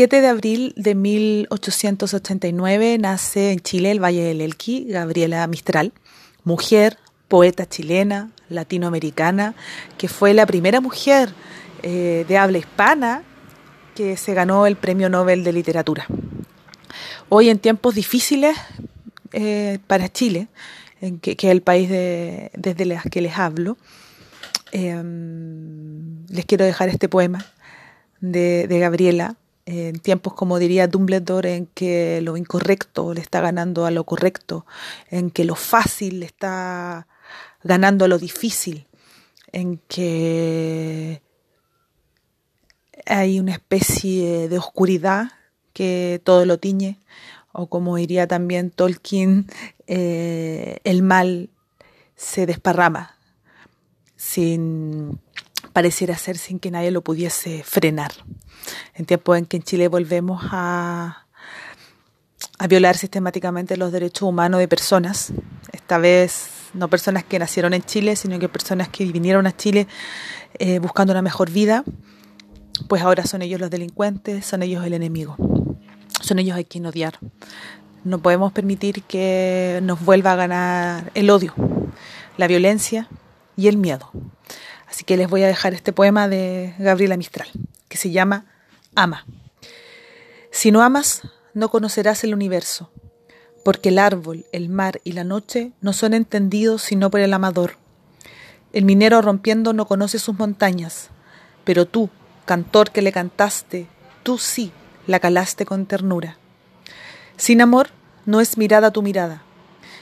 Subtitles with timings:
[0.00, 5.92] 7 de abril de 1889 nace en Chile, el Valle del Elqui, Gabriela Mistral,
[6.42, 6.96] mujer,
[7.28, 9.54] poeta chilena, latinoamericana,
[9.98, 11.34] que fue la primera mujer
[11.82, 13.24] eh, de habla hispana
[13.94, 16.06] que se ganó el Premio Nobel de Literatura.
[17.28, 18.56] Hoy en tiempos difíciles
[19.32, 20.48] eh, para Chile,
[21.20, 23.76] que, es el país desde el que les hablo,
[24.72, 27.44] em, les quiero dejar este poema
[28.22, 29.36] de, de Gabriela,
[29.66, 34.66] en tiempos, como diría Dumbledore, en que lo incorrecto le está ganando a lo correcto,
[35.10, 37.06] en que lo fácil le está
[37.62, 38.86] ganando a lo difícil,
[39.52, 41.22] en que
[43.06, 45.32] hay una especie de oscuridad
[45.72, 46.98] que todo lo tiñe,
[47.52, 49.46] o como diría también Tolkien,
[49.86, 51.50] eh, el mal
[52.16, 53.16] se desparrama
[54.16, 55.18] sin
[55.72, 58.12] pareciera ser sin que nadie lo pudiese frenar.
[58.94, 61.26] En tiempos en que en Chile volvemos a,
[62.58, 65.32] a violar sistemáticamente los derechos humanos de personas,
[65.72, 69.86] esta vez no personas que nacieron en Chile, sino que personas que vinieron a Chile
[70.58, 71.84] eh, buscando una mejor vida,
[72.88, 75.36] pues ahora son ellos los delincuentes, son ellos el enemigo,
[76.20, 77.18] son ellos a quien odiar.
[78.04, 81.54] No podemos permitir que nos vuelva a ganar el odio,
[82.36, 83.08] la violencia
[83.56, 84.10] y el miedo.
[84.90, 87.48] Así que les voy a dejar este poema de Gabriela Mistral,
[87.88, 88.46] que se llama
[88.96, 89.24] Ama.
[90.50, 91.22] Si no amas,
[91.54, 92.90] no conocerás el universo,
[93.64, 97.76] porque el árbol, el mar y la noche no son entendidos sino por el amador.
[98.72, 101.10] El minero rompiendo no conoce sus montañas,
[101.64, 102.10] pero tú,
[102.44, 103.86] cantor que le cantaste,
[104.24, 104.72] tú sí
[105.06, 106.36] la calaste con ternura.
[107.36, 107.90] Sin amor
[108.26, 109.42] no es mirada tu mirada,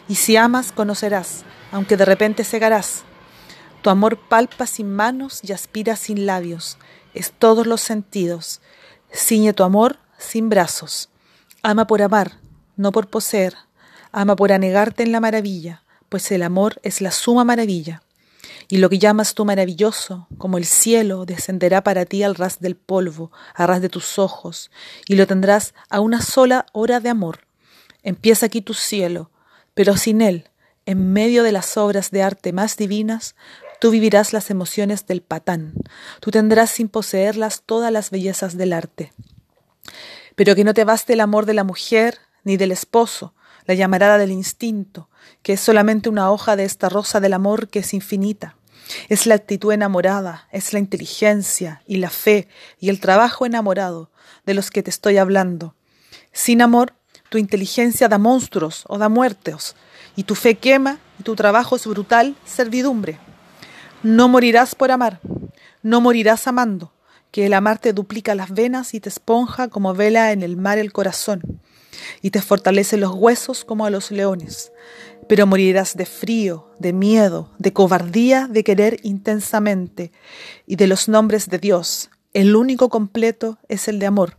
[0.09, 3.05] y si amas conocerás, aunque de repente cegarás.
[3.83, 6.79] Tu amor palpa sin manos y aspira sin labios,
[7.15, 8.61] es todos los sentidos.
[9.13, 11.11] Ciñe tu amor sin brazos.
[11.63, 12.39] Ama por amar,
[12.77, 13.55] no por poseer.
[14.11, 18.03] Ama por anegarte en la maravilla, pues el amor es la suma maravilla.
[18.69, 22.77] Y lo que llamas tú maravilloso, como el cielo, descenderá para ti al ras del
[22.77, 24.71] polvo, a ras de tus ojos,
[25.07, 27.47] y lo tendrás a una sola hora de amor.
[28.03, 29.31] Empieza aquí tu cielo,
[29.75, 30.51] pero sin él,
[30.85, 33.35] en medio de las obras de arte más divinas,
[33.81, 35.75] tú vivirás las emociones del patán,
[36.21, 39.13] tú tendrás sin poseerlas todas las bellezas del arte.
[40.35, 43.35] Pero que no te baste el amor de la mujer ni del esposo,
[43.67, 45.09] la llamarada del instinto,
[45.43, 48.57] que es solamente una hoja de esta rosa del amor que es infinita.
[49.09, 52.49] Es la actitud enamorada, es la inteligencia y la fe
[52.81, 54.11] y el trabajo enamorado
[54.47, 55.75] de los que te estoy hablando.
[56.33, 56.95] Sin amor,
[57.29, 59.77] tu inteligencia da monstruos o da muertos,
[60.17, 63.19] y tu fe quema y tu trabajo es brutal servidumbre.
[64.03, 65.21] No morirás por amar,
[65.83, 66.93] no morirás amando,
[67.33, 70.79] que el amar te duplica las venas y te esponja como vela en el mar
[70.79, 71.43] el corazón
[72.23, 74.73] y te fortalece los huesos como a los leones.
[75.29, 80.13] Pero morirás de frío, de miedo, de cobardía, de querer intensamente,
[80.67, 82.11] y de los nombres de Dios.
[82.35, 84.37] El único completo es el de amor.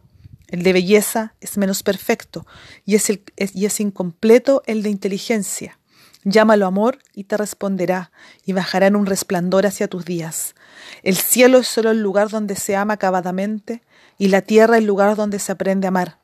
[0.47, 2.47] El de belleza es menos perfecto,
[2.85, 5.78] y es, el, y es incompleto el de inteligencia.
[6.23, 8.11] Llámalo amor y te responderá,
[8.45, 10.55] y bajará en un resplandor hacia tus días.
[11.03, 13.81] El cielo es solo el lugar donde se ama acabadamente,
[14.17, 16.17] y la tierra el lugar donde se aprende a amar.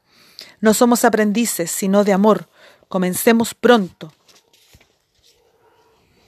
[0.60, 2.50] No somos aprendices, sino de amor.
[2.90, 4.12] Comencemos pronto,